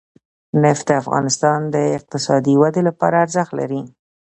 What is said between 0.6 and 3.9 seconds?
نفت د افغانستان د اقتصادي ودې لپاره ارزښت لري.